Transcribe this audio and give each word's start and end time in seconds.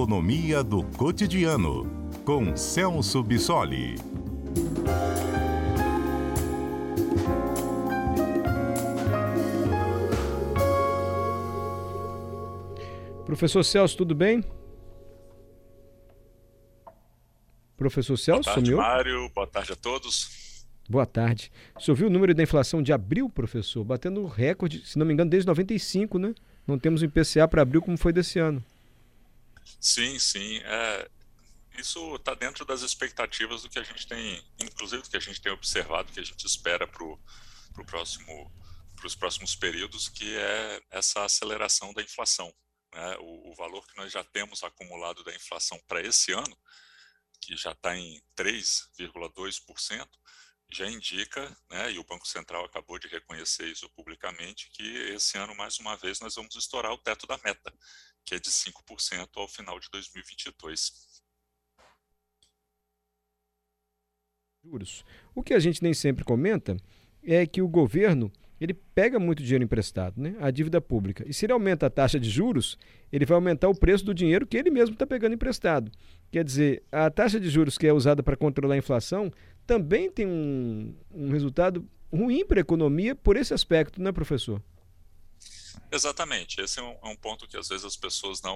Economia 0.00 0.64
do 0.64 0.82
Cotidiano, 0.82 1.84
com 2.24 2.56
Celso 2.56 3.22
Bissoli. 3.22 3.96
Professor 13.26 13.62
Celso, 13.62 13.98
tudo 13.98 14.14
bem? 14.14 14.42
Professor 17.76 18.16
Celso, 18.16 18.44
Boa 18.44 18.54
tarde, 18.54 18.66
sumiu? 18.70 18.78
Mário. 18.78 19.28
Boa 19.34 19.46
tarde 19.46 19.72
a 19.74 19.76
todos. 19.76 20.66
Boa 20.88 21.04
tarde. 21.04 21.52
O 21.76 21.80
senhor 21.82 21.94
viu 21.94 22.06
o 22.06 22.10
número 22.10 22.34
da 22.34 22.42
inflação 22.42 22.82
de 22.82 22.90
abril, 22.90 23.28
professor? 23.28 23.84
Batendo 23.84 24.26
recorde, 24.26 24.80
se 24.86 24.98
não 24.98 25.04
me 25.04 25.12
engano, 25.12 25.30
desde 25.30 25.46
95, 25.46 26.18
né? 26.18 26.34
Não 26.66 26.78
temos 26.78 27.02
o 27.02 27.04
IPCA 27.04 27.46
para 27.46 27.60
abril 27.60 27.82
como 27.82 27.98
foi 27.98 28.14
desse 28.14 28.38
ano. 28.38 28.64
Sim, 29.80 30.18
sim. 30.18 30.58
É, 30.58 31.10
isso 31.78 32.16
está 32.16 32.34
dentro 32.34 32.64
das 32.64 32.82
expectativas 32.82 33.62
do 33.62 33.68
que 33.68 33.78
a 33.78 33.82
gente 33.82 34.06
tem, 34.06 34.44
inclusive 34.58 35.02
do 35.02 35.10
que 35.10 35.16
a 35.16 35.20
gente 35.20 35.40
tem 35.40 35.52
observado, 35.52 36.12
que 36.12 36.20
a 36.20 36.24
gente 36.24 36.46
espera 36.46 36.86
para 36.86 36.98
pro 37.72 37.84
próximo, 37.86 38.52
os 39.04 39.14
próximos 39.14 39.54
períodos, 39.54 40.08
que 40.08 40.36
é 40.36 40.82
essa 40.90 41.24
aceleração 41.24 41.92
da 41.94 42.02
inflação. 42.02 42.52
Né? 42.92 43.16
O, 43.20 43.50
o 43.50 43.54
valor 43.54 43.86
que 43.86 43.96
nós 43.96 44.12
já 44.12 44.22
temos 44.24 44.62
acumulado 44.62 45.24
da 45.24 45.34
inflação 45.34 45.80
para 45.86 46.02
esse 46.02 46.32
ano, 46.32 46.56
que 47.40 47.56
já 47.56 47.72
está 47.72 47.96
em 47.96 48.20
3,2%, 48.36 50.08
já 50.76 50.86
indica, 50.88 51.56
né, 51.70 51.92
e 51.92 51.98
o 51.98 52.04
Banco 52.04 52.26
Central 52.26 52.64
acabou 52.64 52.98
de 52.98 53.08
reconhecer 53.08 53.66
isso 53.66 53.88
publicamente, 53.90 54.70
que 54.70 54.82
esse 55.12 55.36
ano, 55.38 55.54
mais 55.54 55.78
uma 55.78 55.96
vez, 55.96 56.20
nós 56.20 56.34
vamos 56.34 56.54
estourar 56.54 56.92
o 56.92 56.98
teto 56.98 57.26
da 57.26 57.38
meta, 57.44 57.72
que 58.24 58.34
é 58.34 58.38
de 58.38 58.50
5% 58.50 59.28
ao 59.36 59.48
final 59.48 59.78
de 59.80 59.88
2022. 59.90 61.22
Juros. 64.62 65.04
O 65.34 65.42
que 65.42 65.54
a 65.54 65.58
gente 65.58 65.82
nem 65.82 65.94
sempre 65.94 66.24
comenta 66.24 66.76
é 67.22 67.46
que 67.46 67.62
o 67.62 67.68
governo 67.68 68.30
ele 68.60 68.74
pega 68.74 69.18
muito 69.18 69.42
dinheiro 69.42 69.64
emprestado, 69.64 70.20
né? 70.20 70.36
a 70.40 70.50
dívida 70.50 70.80
pública. 70.80 71.24
E 71.26 71.32
se 71.32 71.46
ele 71.46 71.52
aumenta 71.52 71.86
a 71.86 71.90
taxa 71.90 72.20
de 72.20 72.28
juros, 72.28 72.76
ele 73.10 73.24
vai 73.24 73.34
aumentar 73.34 73.68
o 73.68 73.74
preço 73.74 74.04
do 74.04 74.12
dinheiro 74.12 74.46
que 74.46 74.56
ele 74.56 74.70
mesmo 74.70 74.92
está 74.92 75.06
pegando 75.06 75.34
emprestado. 75.34 75.90
Quer 76.30 76.44
dizer, 76.44 76.82
a 76.92 77.10
taxa 77.10 77.40
de 77.40 77.48
juros 77.48 77.78
que 77.78 77.86
é 77.86 77.92
usada 77.92 78.22
para 78.22 78.36
controlar 78.36 78.74
a 78.74 78.78
inflação 78.78 79.32
também 79.66 80.10
tem 80.10 80.26
um, 80.26 80.94
um 81.10 81.30
resultado 81.30 81.88
ruim 82.12 82.44
para 82.44 82.60
a 82.60 82.62
economia 82.62 83.14
por 83.14 83.36
esse 83.36 83.54
aspecto, 83.54 84.02
né, 84.02 84.12
professor? 84.12 84.62
Exatamente. 85.90 86.60
Esse 86.60 86.80
é 86.80 86.82
um, 86.82 86.96
é 87.02 87.08
um 87.08 87.16
ponto 87.16 87.48
que 87.48 87.56
às 87.56 87.68
vezes 87.68 87.84
as 87.84 87.96
pessoas 87.96 88.42
não, 88.42 88.54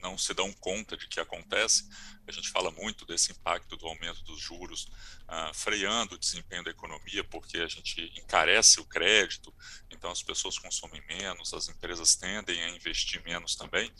não 0.00 0.16
se 0.16 0.32
dão 0.34 0.52
conta 0.52 0.96
de 0.96 1.06
que 1.06 1.20
acontece. 1.20 1.88
A 2.26 2.32
gente 2.32 2.50
fala 2.50 2.70
muito 2.70 3.06
desse 3.06 3.32
impacto 3.32 3.76
do 3.76 3.86
aumento 3.86 4.22
dos 4.24 4.40
juros, 4.40 4.84
uh, 5.28 5.54
freando 5.54 6.14
o 6.14 6.18
desempenho 6.18 6.64
da 6.64 6.70
economia, 6.70 7.22
porque 7.24 7.58
a 7.58 7.68
gente 7.68 8.12
encarece 8.16 8.80
o 8.80 8.84
crédito, 8.84 9.54
então 9.90 10.10
as 10.10 10.22
pessoas 10.22 10.58
consomem 10.58 11.02
menos, 11.06 11.54
as 11.54 11.68
empresas 11.68 12.16
tendem 12.16 12.62
a 12.62 12.70
investir 12.70 13.22
menos 13.24 13.54
também. 13.54 13.92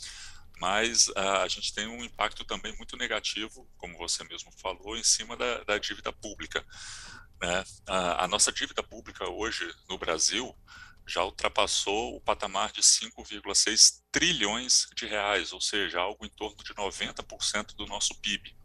Mas 0.59 1.09
uh, 1.09 1.43
a 1.43 1.49
gente 1.49 1.75
tem 1.75 1.87
um 1.87 2.03
impacto 2.03 2.45
também 2.45 2.75
muito 2.77 2.97
negativo, 2.97 3.69
como 3.77 3.99
você 3.99 4.25
mesmo 4.25 4.51
falou, 4.53 4.97
em 4.97 5.05
cima 5.05 5.37
da, 5.37 5.63
da 5.65 5.79
dívida 5.79 6.13
pública. 6.13 6.65
Né? 7.41 7.61
Uh, 7.87 8.17
a 8.19 8.27
nossa 8.27 8.51
dívida 8.51 8.83
pública 8.83 9.29
hoje 9.29 9.71
no 9.89 9.99
Brasil 9.99 10.57
já 11.07 11.25
ultrapassou 11.25 12.17
o 12.17 12.21
patamar 12.21 12.73
de 12.73 12.81
5,6 12.81 14.03
trilhões 14.11 14.89
de 14.95 15.07
reais, 15.07 15.53
ou 15.53 15.61
seja, 15.61 16.01
algo 16.01 16.27
em 16.27 16.31
torno 16.31 16.57
de 16.65 16.75
90% 16.75 17.75
do 17.77 17.87
nosso 17.87 18.15
PIB. 18.21 18.57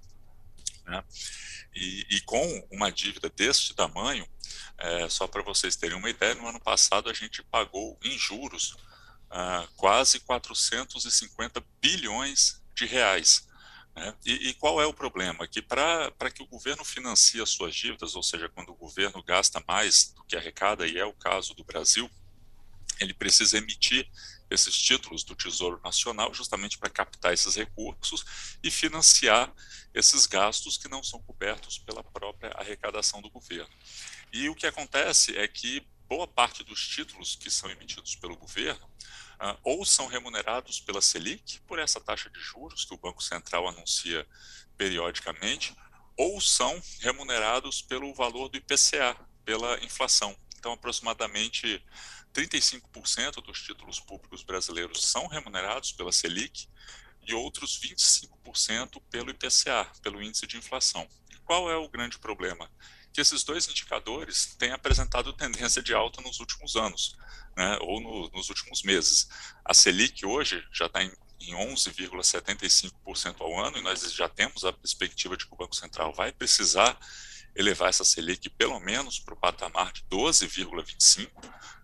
Né? 0.85 1.03
E, 1.75 2.05
e, 2.09 2.21
com 2.21 2.67
uma 2.71 2.91
dívida 2.91 3.29
deste 3.29 3.73
tamanho, 3.73 4.27
é, 4.77 5.07
só 5.07 5.27
para 5.27 5.43
vocês 5.43 5.75
terem 5.75 5.95
uma 5.95 6.09
ideia, 6.09 6.35
no 6.35 6.47
ano 6.47 6.59
passado 6.59 7.09
a 7.09 7.13
gente 7.13 7.43
pagou 7.43 7.97
em 8.03 8.17
juros 8.17 8.75
ah, 9.29 9.67
quase 9.77 10.19
450 10.19 11.63
bilhões 11.79 12.61
de 12.75 12.85
reais. 12.85 13.47
Né? 13.95 14.15
E, 14.25 14.49
e, 14.49 14.53
qual 14.55 14.81
é 14.81 14.85
o 14.85 14.93
problema? 14.93 15.47
Que 15.47 15.61
para 15.61 16.31
que 16.33 16.43
o 16.43 16.47
governo 16.47 16.83
financie 16.83 17.41
as 17.41 17.51
suas 17.51 17.75
dívidas, 17.75 18.15
ou 18.15 18.23
seja, 18.23 18.49
quando 18.49 18.71
o 18.71 18.75
governo 18.75 19.23
gasta 19.23 19.63
mais 19.67 20.13
do 20.15 20.23
que 20.23 20.35
arrecada, 20.35 20.87
e 20.87 20.97
é 20.97 21.05
o 21.05 21.13
caso 21.13 21.53
do 21.53 21.63
Brasil, 21.63 22.09
ele 23.01 23.13
precisa 23.13 23.57
emitir 23.57 24.09
esses 24.49 24.75
títulos 24.75 25.23
do 25.23 25.35
Tesouro 25.35 25.79
Nacional 25.83 26.33
justamente 26.33 26.77
para 26.77 26.89
captar 26.89 27.33
esses 27.33 27.55
recursos 27.55 28.55
e 28.61 28.69
financiar 28.69 29.51
esses 29.93 30.25
gastos 30.25 30.77
que 30.77 30.89
não 30.89 31.01
são 31.01 31.21
cobertos 31.21 31.77
pela 31.77 32.03
própria 32.03 32.51
arrecadação 32.55 33.21
do 33.21 33.29
governo. 33.29 33.73
E 34.31 34.49
o 34.49 34.55
que 34.55 34.67
acontece 34.67 35.37
é 35.37 35.47
que 35.47 35.87
boa 36.07 36.27
parte 36.27 36.63
dos 36.63 36.85
títulos 36.85 37.35
que 37.35 37.49
são 37.49 37.69
emitidos 37.69 38.15
pelo 38.15 38.35
governo 38.35 38.85
uh, 38.85 39.57
ou 39.63 39.85
são 39.85 40.07
remunerados 40.07 40.79
pela 40.79 41.01
Selic, 41.01 41.61
por 41.61 41.79
essa 41.79 42.01
taxa 42.01 42.29
de 42.29 42.39
juros 42.39 42.83
que 42.83 42.93
o 42.93 42.97
Banco 42.97 43.23
Central 43.23 43.67
anuncia 43.67 44.27
periodicamente, 44.77 45.75
ou 46.17 46.41
são 46.41 46.81
remunerados 46.99 47.81
pelo 47.81 48.13
valor 48.13 48.49
do 48.49 48.57
IPCA, 48.57 49.15
pela 49.45 49.81
inflação. 49.83 50.35
Então, 50.57 50.73
aproximadamente 50.73 51.83
35% 52.33 53.43
dos 53.43 53.61
títulos 53.61 53.99
públicos 53.99 54.43
brasileiros 54.43 55.03
são 55.03 55.27
remunerados 55.27 55.91
pela 55.91 56.11
Selic 56.11 56.67
e 57.23 57.33
outros 57.33 57.79
25% 57.79 59.01
pelo 59.09 59.29
IPCA, 59.29 59.87
pelo 60.01 60.21
índice 60.21 60.47
de 60.47 60.57
inflação. 60.57 61.07
E 61.29 61.35
qual 61.39 61.69
é 61.69 61.75
o 61.75 61.89
grande 61.89 62.17
problema? 62.17 62.69
Que 63.13 63.21
esses 63.21 63.43
dois 63.43 63.67
indicadores 63.67 64.55
têm 64.57 64.71
apresentado 64.71 65.33
tendência 65.37 65.81
de 65.81 65.93
alta 65.93 66.21
nos 66.21 66.39
últimos 66.39 66.75
anos, 66.75 67.17
né, 67.55 67.77
ou 67.81 67.99
no, 67.99 68.29
nos 68.29 68.49
últimos 68.49 68.81
meses. 68.83 69.27
A 69.63 69.73
Selic 69.73 70.25
hoje 70.25 70.65
já 70.71 70.85
está 70.85 71.03
em 71.03 71.11
em 71.41 71.53
11,75% 71.53 73.41
ao 73.41 73.59
ano, 73.59 73.77
e 73.77 73.81
nós 73.81 74.13
já 74.13 74.29
temos 74.29 74.63
a 74.63 74.71
perspectiva 74.71 75.35
de 75.35 75.45
que 75.45 75.53
o 75.53 75.57
Banco 75.57 75.75
Central 75.75 76.13
vai 76.13 76.31
precisar 76.31 76.97
elevar 77.55 77.89
essa 77.89 78.03
Selic 78.03 78.49
pelo 78.51 78.79
menos 78.79 79.19
para 79.19 79.33
o 79.33 79.37
patamar 79.37 79.91
de 79.91 80.03
12,25%, 80.03 81.29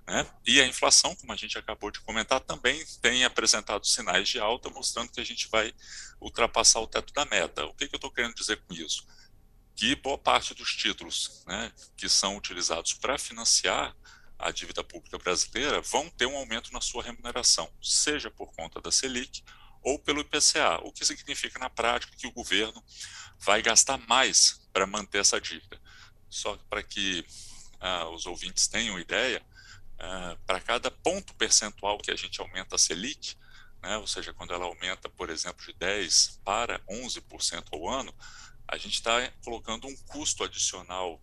né? 0.07 0.25
E 0.45 0.61
a 0.61 0.65
inflação, 0.65 1.13
como 1.15 1.33
a 1.33 1.35
gente 1.35 1.57
acabou 1.57 1.91
de 1.91 1.99
comentar, 1.99 2.39
também 2.39 2.83
tem 3.01 3.25
apresentado 3.25 3.85
sinais 3.85 4.29
de 4.29 4.39
alta, 4.39 4.69
mostrando 4.69 5.11
que 5.11 5.19
a 5.19 5.25
gente 5.25 5.49
vai 5.49 5.73
ultrapassar 6.21 6.79
o 6.79 6.87
teto 6.87 7.13
da 7.13 7.25
meta. 7.25 7.65
O 7.65 7.73
que, 7.73 7.87
que 7.87 7.95
eu 7.95 7.97
estou 7.97 8.11
querendo 8.11 8.33
dizer 8.33 8.61
com 8.61 8.73
isso? 8.73 9.05
Que 9.75 9.95
boa 9.95 10.17
parte 10.17 10.53
dos 10.53 10.73
títulos 10.75 11.43
né, 11.45 11.71
que 11.97 12.07
são 12.07 12.37
utilizados 12.37 12.93
para 12.93 13.17
financiar 13.17 13.93
a 14.39 14.51
dívida 14.51 14.83
pública 14.83 15.17
brasileira 15.17 15.81
vão 15.81 16.09
ter 16.09 16.25
um 16.25 16.37
aumento 16.37 16.71
na 16.71 16.79
sua 16.79 17.03
remuneração, 17.03 17.69
seja 17.81 18.29
por 18.29 18.53
conta 18.53 18.79
da 18.79 18.91
Selic 18.91 19.43
ou 19.81 19.97
pelo 19.99 20.21
IPCA, 20.21 20.79
o 20.83 20.91
que 20.91 21.05
significa 21.05 21.57
na 21.59 21.69
prática 21.69 22.15
que 22.15 22.27
o 22.27 22.31
governo 22.31 22.83
vai 23.39 23.61
gastar 23.61 23.97
mais 24.07 24.61
para 24.73 24.85
manter 24.85 25.19
essa 25.19 25.39
dívida. 25.39 25.79
Só 26.29 26.57
para 26.69 26.83
que 26.83 27.25
ah, 27.79 28.09
os 28.09 28.25
ouvintes 28.25 28.67
tenham 28.67 28.99
ideia, 28.99 29.41
uh, 29.97 30.37
para 30.45 30.59
cada 30.59 30.89
ponto 30.89 31.33
percentual 31.35 31.97
que 31.99 32.11
a 32.11 32.15
gente 32.15 32.39
aumenta 32.41 32.75
a 32.75 32.77
Selic, 32.79 33.35
né, 33.81 33.97
ou 33.97 34.07
seja, 34.07 34.33
quando 34.33 34.53
ela 34.53 34.65
aumenta, 34.65 35.09
por 35.09 35.29
exemplo, 35.29 35.65
de 35.65 35.73
10% 35.73 36.39
para 36.43 36.79
11% 36.79 37.65
ao 37.71 37.87
ano, 37.87 38.13
a 38.67 38.77
gente 38.77 38.95
está 38.95 39.31
colocando 39.43 39.87
um 39.87 39.95
custo 40.07 40.43
adicional 40.43 41.21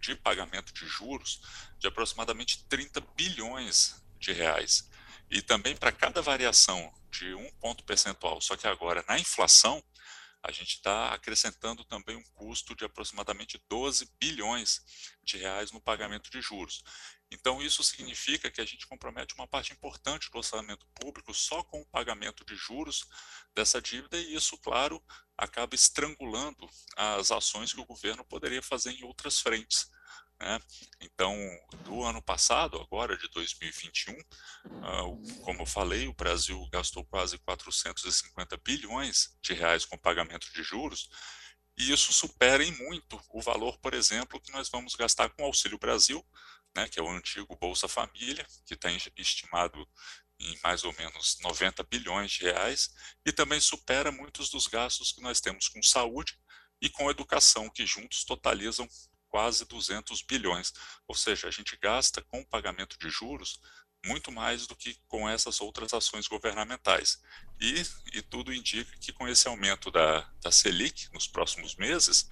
de 0.00 0.14
pagamento 0.14 0.72
de 0.72 0.86
juros 0.86 1.40
de 1.78 1.86
aproximadamente 1.86 2.64
30 2.64 3.00
bilhões 3.14 4.02
de 4.18 4.32
reais. 4.32 4.88
E 5.30 5.42
também 5.42 5.76
para 5.76 5.92
cada 5.92 6.22
variação 6.22 6.92
de 7.10 7.34
um 7.34 7.50
ponto 7.60 7.84
percentual, 7.84 8.40
só 8.40 8.56
que 8.56 8.66
agora 8.66 9.04
na 9.08 9.18
inflação, 9.18 9.82
a 10.46 10.52
gente 10.52 10.74
está 10.74 11.12
acrescentando 11.12 11.84
também 11.84 12.14
um 12.14 12.22
custo 12.34 12.74
de 12.76 12.84
aproximadamente 12.84 13.60
12 13.68 14.08
bilhões 14.18 14.80
de 15.24 15.36
reais 15.36 15.72
no 15.72 15.80
pagamento 15.80 16.30
de 16.30 16.40
juros. 16.40 16.84
Então, 17.32 17.60
isso 17.60 17.82
significa 17.82 18.48
que 18.48 18.60
a 18.60 18.64
gente 18.64 18.86
compromete 18.86 19.34
uma 19.34 19.48
parte 19.48 19.72
importante 19.72 20.30
do 20.30 20.38
orçamento 20.38 20.86
público 20.94 21.34
só 21.34 21.64
com 21.64 21.80
o 21.80 21.86
pagamento 21.86 22.44
de 22.44 22.54
juros 22.54 23.04
dessa 23.52 23.82
dívida, 23.82 24.16
e 24.16 24.36
isso, 24.36 24.56
claro, 24.58 25.02
acaba 25.36 25.74
estrangulando 25.74 26.70
as 26.96 27.32
ações 27.32 27.72
que 27.72 27.80
o 27.80 27.86
governo 27.86 28.24
poderia 28.24 28.62
fazer 28.62 28.92
em 28.92 29.02
outras 29.02 29.40
frentes. 29.40 29.90
Né? 30.40 30.60
Então, 31.00 31.34
do 31.84 32.02
ano 32.02 32.20
passado, 32.20 32.78
agora 32.80 33.16
de 33.16 33.28
2021, 33.28 34.12
uh, 34.12 34.20
ah, 34.82 35.42
como 35.42 35.62
eu 35.62 35.66
falei, 35.66 36.06
o 36.06 36.14
Brasil 36.14 36.68
gastou 36.70 37.04
quase 37.06 37.38
450 37.38 38.56
bilhões 38.58 39.36
de 39.40 39.54
reais 39.54 39.84
com 39.84 39.96
pagamento 39.96 40.52
de 40.52 40.62
juros, 40.62 41.08
e 41.78 41.92
isso 41.92 42.12
supera 42.12 42.64
em 42.64 42.70
muito 42.72 43.20
o 43.30 43.40
valor, 43.40 43.78
por 43.78 43.94
exemplo, 43.94 44.40
que 44.40 44.52
nós 44.52 44.68
vamos 44.68 44.94
gastar 44.94 45.30
com 45.30 45.42
o 45.42 45.46
Auxílio 45.46 45.78
Brasil, 45.78 46.24
né, 46.74 46.88
que 46.88 46.98
é 46.98 47.02
o 47.02 47.10
antigo 47.10 47.56
Bolsa 47.56 47.88
Família, 47.88 48.46
que 48.66 48.74
está 48.74 48.90
estimado 49.16 49.86
em 50.38 50.58
mais 50.62 50.84
ou 50.84 50.94
menos 50.94 51.38
90 51.40 51.82
bilhões 51.84 52.30
de 52.32 52.44
reais 52.44 52.90
e 53.24 53.32
também 53.32 53.58
supera 53.58 54.12
muitos 54.12 54.50
dos 54.50 54.66
gastos 54.66 55.12
que 55.12 55.22
nós 55.22 55.40
temos 55.40 55.68
com 55.68 55.82
saúde 55.82 56.38
e 56.80 56.90
com 56.90 57.10
educação, 57.10 57.70
que 57.70 57.86
juntos 57.86 58.24
totalizam 58.24 58.86
quase 59.36 59.66
200 59.66 60.22
bilhões. 60.22 60.72
Ou 61.06 61.14
seja, 61.14 61.46
a 61.46 61.50
gente 61.50 61.76
gasta 61.76 62.22
com 62.22 62.40
o 62.40 62.46
pagamento 62.46 62.98
de 62.98 63.10
juros 63.10 63.60
muito 64.06 64.32
mais 64.32 64.66
do 64.66 64.74
que 64.74 64.96
com 65.06 65.28
essas 65.28 65.60
outras 65.60 65.92
ações 65.92 66.26
governamentais. 66.26 67.20
E, 67.60 67.82
e 68.14 68.22
tudo 68.22 68.50
indica 68.50 68.90
que 68.98 69.12
com 69.12 69.28
esse 69.28 69.46
aumento 69.46 69.90
da, 69.90 70.26
da 70.42 70.50
Selic 70.50 71.12
nos 71.12 71.26
próximos 71.28 71.76
meses, 71.76 72.30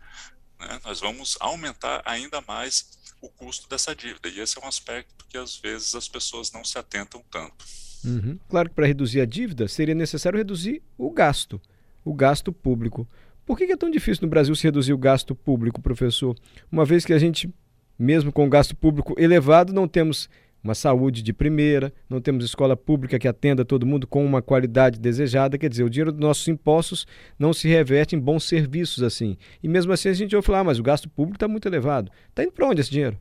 né, 0.59 0.81
nós 0.83 1.01
vamos 1.01 1.37
aumentar 1.41 2.01
ainda 2.07 2.41
mais 2.41 2.99
o 3.21 3.29
custo 3.29 3.69
dessa 3.69 3.95
dívida. 3.95 4.31
E 4.31 4.41
esse 4.41 4.59
é 4.59 4.65
um 4.65 4.69
aspecto 4.69 5.27
que 5.29 5.37
às 5.37 5.57
vezes 5.59 5.95
as 5.95 6.09
pessoas 6.09 6.51
não 6.53 6.65
se 6.65 6.79
atentam 6.79 7.23
tanto. 7.31 7.67
Uhum. 8.03 8.39
Claro 8.49 8.71
que 8.71 8.75
para 8.77 8.87
reduzir 8.87 9.21
a 9.21 9.27
dívida 9.27 9.69
seria 9.69 9.95
necessário 9.95 10.39
reduzir 10.39 10.83
o 10.97 11.11
gasto, 11.11 11.61
o 12.03 12.15
gasto 12.15 12.51
público. 12.51 13.07
Por 13.45 13.59
que 13.59 13.65
é 13.65 13.77
tão 13.77 13.91
difícil 13.91 14.23
no 14.23 14.29
Brasil 14.29 14.55
se 14.55 14.65
reduzir 14.65 14.93
o 14.93 14.99
gasto 14.99 15.35
público, 15.35 15.83
professor? 15.83 16.35
Uma 16.73 16.85
vez 16.85 17.05
que 17.05 17.13
a 17.13 17.19
gente, 17.19 17.53
mesmo 17.99 18.33
com 18.33 18.47
o 18.47 18.51
gasto 18.51 18.75
público 18.75 19.15
elevado, 19.19 19.73
não 19.73 19.87
temos 19.87 20.29
uma 20.65 20.75
saúde 20.75 21.23
de 21.23 21.31
primeira, 21.31 21.93
não 22.09 22.23
temos 22.23 22.43
escola 22.43 22.75
pública 22.75 23.19
que 23.19 23.29
atenda 23.29 23.67
todo 23.67 23.85
mundo 23.85 24.07
com 24.07 24.25
uma 24.25 24.41
qualidade 24.41 24.99
desejada, 24.99 25.59
quer 25.59 25.69
dizer, 25.69 25.85
o 25.85 25.91
dinheiro 25.91 26.11
dos 26.11 26.21
nossos 26.21 26.49
impostos 26.49 27.07
não 27.39 27.53
se 27.53 27.69
reverte 27.69 28.17
em 28.17 28.19
bons 28.19 28.45
serviços 28.45 29.03
assim. 29.03 29.37
E 29.63 29.69
mesmo 29.69 29.93
assim 29.93 30.09
a 30.09 30.15
gente 30.15 30.33
vai 30.33 30.41
falar, 30.41 30.61
ah, 30.61 30.65
mas 30.65 30.79
o 30.79 30.83
gasto 30.83 31.07
público 31.11 31.37
está 31.37 31.47
muito 31.47 31.69
elevado. 31.69 32.11
Está 32.31 32.43
indo 32.43 32.53
para 32.53 32.67
onde 32.67 32.81
esse 32.81 32.91
dinheiro? 32.91 33.19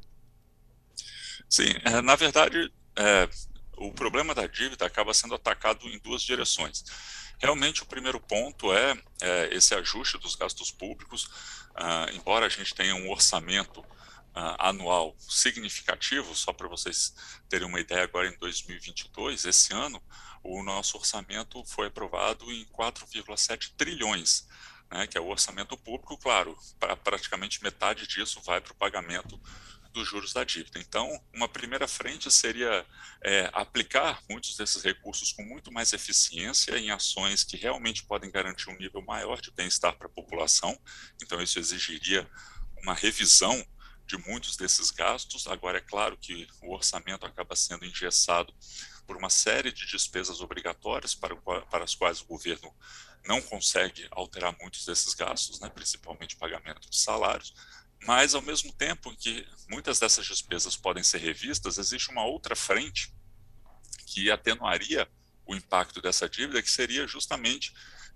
Sim, 1.50 1.70
é, 1.84 2.02
na 2.02 2.16
verdade, 2.16 2.72
é, 2.96 3.28
o 3.78 3.92
problema 3.92 4.34
da 4.34 4.48
dívida 4.48 4.86
acaba 4.86 5.14
sendo 5.14 5.36
atacado 5.36 5.86
em 5.88 6.00
duas 6.00 6.22
direções. 6.22 6.84
Realmente, 7.44 7.84
o 7.84 7.86
primeiro 7.86 8.22
ponto 8.22 8.72
é, 8.72 8.98
é 9.22 9.54
esse 9.54 9.76
ajuste 9.76 10.18
dos 10.18 10.34
gastos 10.34 10.72
públicos, 10.72 11.30
ah, 11.76 12.08
embora 12.14 12.46
a 12.46 12.50
gente 12.50 12.74
tenha 12.74 12.96
um 12.96 13.12
orçamento 13.12 13.82
uh, 13.82 14.56
anual 14.58 15.14
significativo, 15.20 16.34
só 16.34 16.54
para 16.54 16.70
vocês 16.70 17.14
terem 17.50 17.68
uma 17.68 17.82
ideia, 17.82 18.06
agora 18.06 18.30
em 18.30 18.38
2022, 18.38 19.44
esse 19.44 19.74
ano, 19.74 20.02
o 20.42 20.64
nosso 20.64 20.98
orçamento 20.98 21.66
foi 21.66 21.88
aprovado 21.88 22.50
em 22.50 22.64
4,7 22.68 23.74
trilhões, 23.76 24.48
né, 24.90 25.06
que 25.06 25.18
é 25.18 25.22
o 25.22 25.28
orçamento 25.28 25.76
público, 25.76 26.18
claro, 26.18 26.58
pra, 26.80 26.96
praticamente 26.96 27.62
metade 27.62 28.08
disso 28.08 28.42
vai 28.46 28.62
para 28.62 28.72
o 28.72 28.76
pagamento 28.78 29.38
dos 29.94 30.08
juros 30.08 30.34
da 30.34 30.44
dívida. 30.44 30.80
Então, 30.80 31.22
uma 31.34 31.48
primeira 31.48 31.88
frente 31.88 32.30
seria 32.32 32.86
é, 33.24 33.50
aplicar 33.54 34.22
muitos 34.30 34.58
desses 34.58 34.84
recursos 34.84 35.32
com 35.32 35.44
muito 35.44 35.72
mais 35.72 35.94
eficiência 35.94 36.78
em 36.78 36.90
ações 36.90 37.44
que 37.44 37.56
realmente 37.56 38.04
podem 38.04 38.32
garantir 38.32 38.70
um 38.70 38.78
nível 38.78 39.02
maior 39.04 39.40
de 39.40 39.52
bem-estar 39.52 39.96
para 39.98 40.08
a 40.08 40.12
população. 40.12 40.78
Então, 41.22 41.42
isso 41.42 41.60
exigiria 41.60 42.30
uma 42.82 42.94
revisão 42.94 43.66
de 44.06 44.18
muitos 44.18 44.58
desses 44.58 44.92
gastos. 44.92 45.48
Agora, 45.48 45.78
é 45.78 45.82
claro 45.82 46.18
que 46.18 46.48
o 46.62 46.74
orçamento 46.74 47.26
acaba 47.26 47.56
sendo 47.56 47.86
engessado 47.86 48.54
por 49.06 49.16
uma 49.16 49.30
série 49.30 49.72
de 49.72 49.86
despesas 49.86 50.42
obrigatórias 50.42 51.14
para, 51.14 51.36
para 51.36 51.84
as 51.84 51.96
quais 51.96 52.22
o 52.22 52.26
governo 52.26 52.74
não 53.26 53.42
consegue 53.42 54.08
alterar 54.12 54.56
muitos 54.60 54.86
desses 54.86 55.14
gastos, 55.14 55.60
né, 55.60 55.70
principalmente 55.70 56.36
pagamento 56.36 56.90
de 56.90 56.98
salários, 56.98 57.54
mas 58.06 58.36
ao 58.36 58.42
mesmo 58.42 58.72
tempo 58.74 59.16
que 59.16 59.48
muitas 59.70 60.00
dessas 60.00 60.26
despesas 60.26 60.76
podem 60.76 61.04
ser 61.04 61.20
revistas, 61.20 61.78
existe 61.78 62.10
uma 62.10 62.26
outra 62.26 62.56
frente 62.56 63.14
que 64.06 64.30
atenuaria 64.30 65.08
o 65.46 65.56
impacto 65.56 66.02
dessa 66.02 66.30
dívida, 66.30 66.62
que 66.62 66.70
seria 66.70 67.08
justamente 67.08 67.74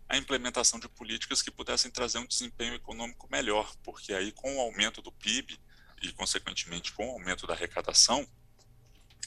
a 0.10 0.18
implementação 0.18 0.80
de 0.80 0.88
políticas 0.88 1.42
que 1.42 1.52
pudessem 1.52 1.92
trazer 1.92 2.20
um 2.20 2.26
desempenho 2.26 2.74
econômico 2.74 3.28
melhor, 3.30 3.74
porque 3.84 4.14
aí 4.14 4.32
com 4.32 4.56
o 4.56 4.62
aumento 4.62 5.02
do 5.02 5.12
PIB 5.12 5.60
e, 6.02 6.12
consequentemente, 6.14 6.94
com 6.94 7.10
o 7.10 7.12
aumento 7.12 7.46
da 7.46 7.54
arrecadação, 7.54 8.28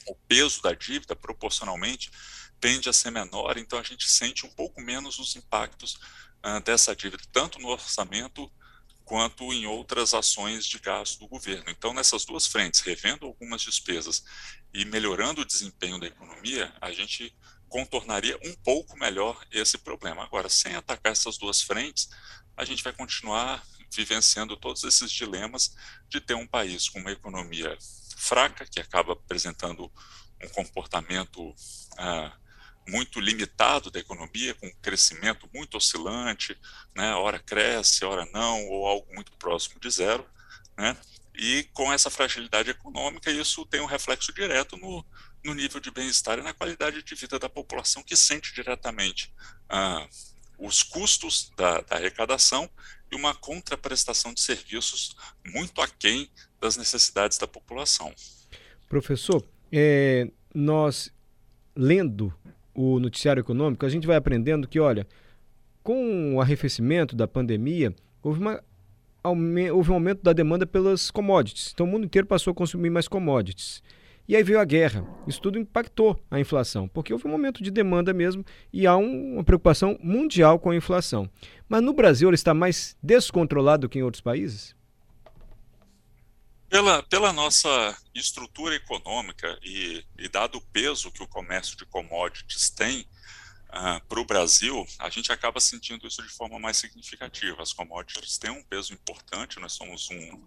o 0.07 0.15
peso 0.15 0.61
da 0.61 0.73
dívida, 0.73 1.15
proporcionalmente, 1.15 2.11
tende 2.59 2.89
a 2.89 2.93
ser 2.93 3.11
menor, 3.11 3.57
então 3.57 3.79
a 3.79 3.83
gente 3.83 4.09
sente 4.09 4.45
um 4.45 4.49
pouco 4.49 4.81
menos 4.81 5.19
os 5.19 5.35
impactos 5.35 5.95
uh, 6.45 6.59
dessa 6.63 6.95
dívida, 6.95 7.23
tanto 7.31 7.59
no 7.59 7.67
orçamento 7.67 8.51
quanto 9.11 9.51
em 9.51 9.65
outras 9.65 10.13
ações 10.13 10.65
de 10.65 10.79
gasto 10.79 11.19
do 11.19 11.27
governo. 11.27 11.65
Então, 11.67 11.93
nessas 11.93 12.23
duas 12.23 12.47
frentes, 12.47 12.79
revendo 12.79 13.25
algumas 13.25 13.61
despesas 13.61 14.23
e 14.73 14.85
melhorando 14.85 15.41
o 15.41 15.45
desempenho 15.45 15.99
da 15.99 16.07
economia, 16.07 16.73
a 16.79 16.93
gente 16.93 17.35
contornaria 17.67 18.39
um 18.41 18.53
pouco 18.63 18.97
melhor 18.97 19.45
esse 19.51 19.77
problema. 19.77 20.23
Agora, 20.23 20.47
sem 20.47 20.75
atacar 20.75 21.11
essas 21.11 21.37
duas 21.37 21.61
frentes, 21.61 22.09
a 22.55 22.63
gente 22.63 22.81
vai 22.81 22.93
continuar 22.93 23.61
vivenciando 23.93 24.55
todos 24.55 24.85
esses 24.85 25.11
dilemas 25.11 25.75
de 26.07 26.21
ter 26.21 26.35
um 26.35 26.47
país 26.47 26.87
com 26.87 26.99
uma 26.99 27.11
economia 27.11 27.77
fraca, 28.15 28.65
que 28.65 28.79
acaba 28.79 29.11
apresentando 29.11 29.91
um 30.41 30.47
comportamento 30.47 31.53
ah, 31.97 32.33
muito 32.87 33.19
limitado 33.19 33.89
da 33.91 33.99
economia, 33.99 34.53
com 34.55 34.67
um 34.67 34.73
crescimento 34.81 35.49
muito 35.53 35.77
oscilante, 35.77 36.57
né, 36.95 37.13
hora 37.15 37.39
cresce, 37.39 38.05
hora 38.05 38.27
não, 38.33 38.67
ou 38.67 38.85
algo 38.85 39.13
muito 39.13 39.31
próximo 39.33 39.79
de 39.79 39.89
zero, 39.89 40.25
né, 40.77 40.97
e 41.35 41.63
com 41.73 41.91
essa 41.91 42.09
fragilidade 42.09 42.69
econômica, 42.69 43.31
isso 43.31 43.65
tem 43.65 43.79
um 43.81 43.85
reflexo 43.85 44.33
direto 44.33 44.77
no, 44.77 45.05
no 45.43 45.53
nível 45.53 45.79
de 45.79 45.89
bem-estar 45.89 46.37
e 46.39 46.43
na 46.43 46.53
qualidade 46.53 47.01
de 47.01 47.15
vida 47.15 47.39
da 47.39 47.49
população 47.49 48.03
que 48.03 48.15
sente 48.15 48.53
diretamente 48.53 49.33
ah, 49.69 50.07
os 50.57 50.83
custos 50.83 51.51
da, 51.55 51.81
da 51.81 51.95
arrecadação 51.95 52.69
e 53.11 53.15
uma 53.15 53.33
contraprestação 53.33 54.33
de 54.33 54.41
serviços 54.41 55.15
muito 55.45 55.81
aquém 55.81 56.29
das 56.59 56.77
necessidades 56.77 57.37
da 57.37 57.47
população. 57.47 58.13
Professor, 58.87 59.43
é, 59.71 60.29
nós 60.53 61.11
lendo 61.75 62.33
o 62.73 62.99
noticiário 62.99 63.41
econômico, 63.41 63.85
a 63.85 63.89
gente 63.89 64.07
vai 64.07 64.15
aprendendo 64.15 64.67
que, 64.67 64.79
olha, 64.79 65.05
com 65.83 66.35
o 66.35 66.41
arrefecimento 66.41 67.15
da 67.15 67.27
pandemia, 67.27 67.93
houve, 68.21 68.39
uma, 68.39 68.61
houve 69.73 69.91
um 69.91 69.95
aumento 69.95 70.21
da 70.21 70.33
demanda 70.33 70.65
pelas 70.65 71.11
commodities. 71.11 71.71
Então 71.73 71.85
o 71.85 71.89
mundo 71.89 72.05
inteiro 72.05 72.27
passou 72.27 72.51
a 72.51 72.55
consumir 72.55 72.89
mais 72.89 73.07
commodities. 73.07 73.81
E 74.27 74.35
aí 74.35 74.43
veio 74.43 74.59
a 74.59 74.65
guerra. 74.65 75.05
Isso 75.27 75.41
tudo 75.41 75.59
impactou 75.59 76.17
a 76.29 76.39
inflação, 76.39 76.87
porque 76.87 77.11
houve 77.11 77.27
um 77.27 77.31
momento 77.31 77.61
de 77.63 77.71
demanda 77.71 78.13
mesmo 78.13 78.45
e 78.71 78.87
há 78.87 78.95
um, 78.95 79.33
uma 79.33 79.43
preocupação 79.43 79.97
mundial 80.01 80.59
com 80.59 80.69
a 80.69 80.75
inflação. 80.75 81.29
Mas 81.67 81.81
no 81.81 81.93
Brasil 81.93 82.29
ele 82.29 82.35
está 82.35 82.53
mais 82.53 82.95
descontrolado 83.01 83.81
do 83.81 83.89
que 83.89 83.99
em 83.99 84.03
outros 84.03 84.21
países? 84.21 84.75
Pela, 86.71 87.03
pela 87.03 87.33
nossa 87.33 87.69
estrutura 88.15 88.73
econômica 88.73 89.59
e, 89.61 90.03
e 90.17 90.27
dado 90.27 90.57
o 90.57 90.61
peso 90.61 91.11
que 91.11 91.21
o 91.21 91.27
comércio 91.27 91.77
de 91.77 91.85
commodities 91.85 92.69
tem, 92.69 93.07
Uh, 93.73 94.05
para 94.05 94.19
o 94.19 94.25
Brasil, 94.25 94.85
a 94.99 95.09
gente 95.09 95.31
acaba 95.31 95.57
sentindo 95.61 96.05
isso 96.05 96.21
de 96.21 96.27
forma 96.27 96.59
mais 96.59 96.75
significativa. 96.75 97.63
As 97.63 97.71
commodities 97.71 98.37
têm 98.37 98.51
um 98.51 98.61
peso 98.65 98.93
importante, 98.93 99.61
nós 99.61 99.71
somos 99.71 100.09
um, 100.09 100.45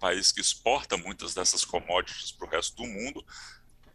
país 0.00 0.32
que 0.32 0.40
exporta 0.40 0.96
muitas 0.96 1.34
dessas 1.34 1.64
commodities 1.64 2.32
para 2.32 2.46
o 2.46 2.50
resto 2.50 2.76
do 2.76 2.88
mundo, 2.88 3.24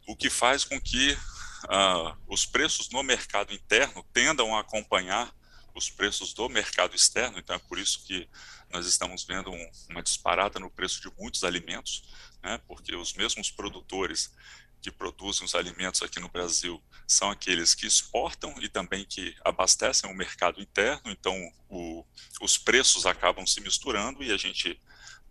o 0.08 0.16
que 0.16 0.30
faz 0.30 0.64
com 0.64 0.80
que 0.80 1.12
uh, 1.14 2.16
os 2.28 2.46
preços 2.46 2.90
no 2.92 3.04
mercado 3.04 3.54
interno 3.54 4.06
tendam 4.14 4.56
a 4.56 4.62
acompanhar 4.62 5.34
os 5.76 5.90
preços 5.90 6.34
do 6.34 6.48
mercado 6.48 6.96
externo. 6.96 7.38
Então, 7.38 7.56
é 7.56 7.60
por 7.60 7.78
isso 7.78 8.04
que 8.06 8.28
nós 8.72 8.88
estamos 8.88 9.24
vendo 9.24 9.52
um, 9.52 9.72
uma 9.90 10.02
disparada 10.02 10.60
no 10.60 10.72
preço 10.72 11.02
de 11.02 11.12
muitos 11.20 11.44
alimentos, 11.44 12.04
né, 12.42 12.60
porque 12.68 12.96
os 12.96 13.14
mesmos 13.14 13.52
produtores 13.52 14.34
que 14.82 14.92
produzem 14.92 15.44
os 15.44 15.56
alimentos 15.56 16.02
aqui 16.02 16.20
no 16.20 16.30
Brasil 16.30 16.82
são 17.08 17.32
aqueles 17.32 17.74
que 17.74 17.88
exportam 17.88 18.54
e 18.62 18.70
também 18.70 19.04
que 19.04 19.36
abastecem 19.44 20.10
o 20.10 20.14
mercado 20.14 20.62
interno, 20.62 21.12
então 21.12 21.36
o, 21.68 22.06
os 22.40 22.58
preços 22.58 23.06
acabam 23.06 23.48
se 23.48 23.60
misturando 23.62 24.24
e 24.24 24.32
a 24.32 24.38
gente 24.38 24.80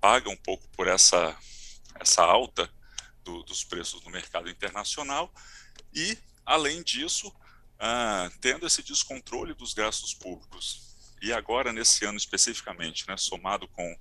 paga 0.01 0.29
um 0.29 0.37
pouco 0.37 0.69
por 0.71 0.89
essa, 0.89 1.37
essa 2.01 2.25
alta 2.25 2.69
do, 3.23 3.43
dos 3.45 3.63
preços 3.63 4.03
no 4.03 4.11
mercado 4.11 4.51
internacional 4.51 5.33
e, 5.93 6.19
além 6.45 6.83
disso, 6.83 7.33
ah, 7.87 8.31
tendo 8.41 8.67
esse 8.67 8.83
descontrole 8.83 9.53
dos 9.53 9.75
gastos 9.75 10.15
públicos. 10.15 10.97
E 11.21 11.35
agora, 11.35 11.71
nesse 11.71 12.07
ano 12.07 12.17
especificamente, 12.17 13.07
né, 13.07 13.15
somado 13.19 13.69
com 13.69 13.99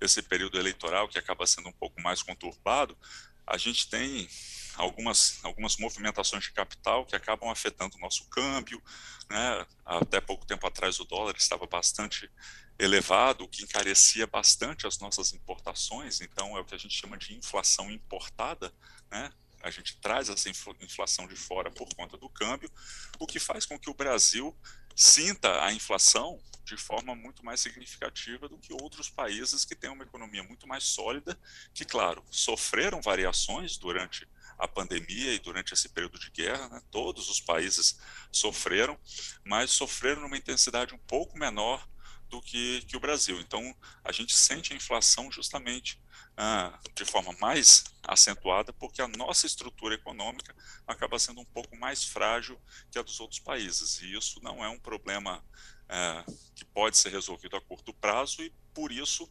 esse 0.00 0.22
período 0.22 0.56
eleitoral 0.56 1.08
que 1.08 1.18
acaba 1.18 1.44
sendo 1.44 1.68
um 1.68 1.72
pouco 1.72 2.00
mais 2.00 2.22
conturbado, 2.22 2.96
a 3.44 3.58
gente 3.58 3.90
tem 3.90 4.28
algumas, 4.76 5.40
algumas 5.42 5.76
movimentações 5.78 6.44
de 6.44 6.52
capital 6.52 7.04
que 7.04 7.16
acabam 7.16 7.50
afetando 7.50 7.96
o 7.96 8.00
nosso 8.00 8.24
câmbio. 8.28 8.80
Né? 9.28 9.66
Até 9.84 10.20
pouco 10.20 10.46
tempo 10.46 10.64
atrás 10.68 11.00
o 11.00 11.04
dólar 11.04 11.34
estava 11.36 11.66
bastante 11.66 12.30
elevado, 12.78 13.42
o 13.42 13.48
que 13.48 13.64
encarecia 13.64 14.28
bastante 14.28 14.86
as 14.86 15.00
nossas 15.00 15.32
importações, 15.32 16.20
então 16.20 16.56
é 16.56 16.60
o 16.60 16.64
que 16.64 16.74
a 16.76 16.78
gente 16.78 16.96
chama 16.96 17.16
de 17.16 17.34
inflação 17.34 17.90
importada, 17.90 18.72
né? 19.10 19.32
A 19.64 19.70
gente 19.70 19.96
traz 19.96 20.28
essa 20.28 20.48
inflação 20.48 21.26
de 21.26 21.34
fora 21.34 21.70
por 21.70 21.88
conta 21.94 22.18
do 22.18 22.28
câmbio, 22.28 22.70
o 23.18 23.26
que 23.26 23.38
faz 23.38 23.64
com 23.64 23.78
que 23.78 23.88
o 23.88 23.94
Brasil 23.94 24.54
sinta 24.94 25.64
a 25.64 25.72
inflação 25.72 26.38
de 26.64 26.76
forma 26.76 27.14
muito 27.14 27.44
mais 27.44 27.60
significativa 27.60 28.48
do 28.48 28.58
que 28.58 28.74
outros 28.74 29.08
países 29.08 29.64
que 29.64 29.74
têm 29.74 29.90
uma 29.90 30.04
economia 30.04 30.42
muito 30.42 30.66
mais 30.66 30.84
sólida, 30.84 31.38
que, 31.72 31.84
claro, 31.84 32.22
sofreram 32.30 33.00
variações 33.00 33.76
durante 33.78 34.28
a 34.58 34.68
pandemia 34.68 35.32
e 35.32 35.38
durante 35.38 35.72
esse 35.72 35.88
período 35.88 36.18
de 36.18 36.30
guerra, 36.30 36.68
né? 36.68 36.82
todos 36.90 37.28
os 37.28 37.40
países 37.40 37.98
sofreram, 38.30 38.98
mas 39.44 39.70
sofreram 39.70 40.22
numa 40.22 40.36
intensidade 40.36 40.94
um 40.94 40.98
pouco 40.98 41.38
menor 41.38 41.88
do 42.28 42.40
que, 42.40 42.82
que 42.82 42.96
o 42.96 43.00
Brasil. 43.00 43.40
Então, 43.40 43.74
a 44.02 44.12
gente 44.12 44.34
sente 44.34 44.72
a 44.72 44.76
inflação 44.76 45.30
justamente 45.30 46.00
ah, 46.36 46.78
de 46.94 47.04
forma 47.04 47.32
mais 47.40 47.84
acentuada, 48.02 48.72
porque 48.72 49.00
a 49.00 49.08
nossa 49.08 49.46
estrutura 49.46 49.94
econômica 49.94 50.54
acaba 50.86 51.18
sendo 51.18 51.40
um 51.40 51.44
pouco 51.44 51.76
mais 51.76 52.04
frágil 52.04 52.60
que 52.90 52.98
a 52.98 53.02
dos 53.02 53.20
outros 53.20 53.40
países. 53.40 54.00
E 54.02 54.16
isso 54.16 54.40
não 54.42 54.64
é 54.64 54.68
um 54.68 54.78
problema 54.78 55.44
ah, 55.88 56.24
que 56.54 56.64
pode 56.64 56.96
ser 56.96 57.10
resolvido 57.10 57.56
a 57.56 57.60
curto 57.60 57.92
prazo, 57.94 58.42
e 58.42 58.52
por 58.72 58.90
isso 58.90 59.30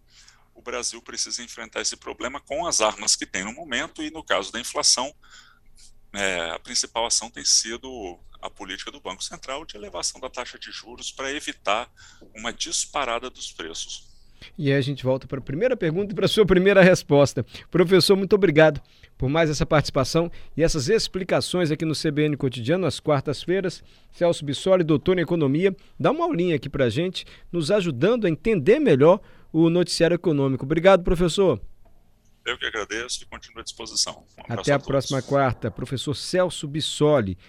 o 0.56 0.62
Brasil 0.62 1.02
precisa 1.02 1.44
enfrentar 1.44 1.82
esse 1.82 1.98
problema 1.98 2.40
com 2.40 2.66
as 2.68 2.80
armas 2.80 3.16
que 3.16 3.26
tem 3.26 3.44
no 3.44 3.54
momento, 3.54 4.04
e 4.04 4.12
no 4.12 4.24
caso 4.24 4.52
da 4.52 4.60
inflação, 4.60 5.14
é, 6.14 6.52
a 6.52 6.60
principal 6.60 7.06
ação 7.06 7.30
tem 7.30 7.44
sido 7.44 8.20
a 8.44 8.50
política 8.50 8.92
do 8.92 9.00
Banco 9.00 9.24
Central 9.24 9.66
de 9.66 9.78
elevação 9.78 10.20
da 10.20 10.30
taxa 10.30 10.60
de 10.60 10.70
juros 10.70 11.12
para 11.12 11.32
evitar 11.32 11.90
uma 12.36 12.52
disparada 12.52 13.30
dos 13.30 13.54
preços. 13.54 14.12
E 14.58 14.70
aí 14.70 14.78
a 14.78 14.82
gente 14.82 15.06
volta 15.06 15.26
para 15.26 15.40
a 15.40 15.42
primeira 15.42 15.78
pergunta 15.78 16.12
e 16.12 16.16
para 16.16 16.26
a 16.26 16.28
sua 16.28 16.46
primeira 16.46 16.82
resposta. 16.82 17.46
Professor, 17.72 18.18
muito 18.18 18.36
obrigado 18.36 18.82
por 19.18 19.30
mais 19.30 19.50
essa 19.50 19.66
participação 19.66 20.30
e 20.58 20.62
essas 20.62 20.90
explicações 20.90 21.72
aqui 21.72 21.86
no 21.86 21.96
CBN 21.96 22.36
Cotidiano, 22.36 22.86
às 22.86 23.00
quartas-feiras. 23.00 23.82
Celso 24.12 24.44
Bissoli, 24.44 24.84
doutor 24.84 25.18
em 25.18 25.22
Economia, 25.22 25.74
dá 25.98 26.12
uma 26.12 26.26
aulinha 26.26 26.58
aqui 26.58 26.68
para 26.68 26.86
a 26.86 26.90
gente, 26.90 27.26
nos 27.50 27.72
ajudando 27.72 28.26
a 28.26 28.30
entender 28.30 28.80
melhor 28.80 29.22
o 29.54 29.70
noticiário 29.70 30.16
econômico. 30.16 30.66
Obrigado, 30.66 31.02
professor. 31.02 31.62
Eu 32.46 32.58
que 32.58 32.66
agradeço 32.66 33.24
e 33.24 33.26
continuo 33.26 33.62
à 33.62 33.64
disposição. 33.64 34.26
Um 34.38 34.54
Até 34.54 34.74
a, 34.74 34.76
a 34.76 34.80
próxima 34.80 35.22
quarta. 35.22 35.72
Professor 35.72 36.14
Celso 36.14 36.68
Bissoli. 36.68 37.38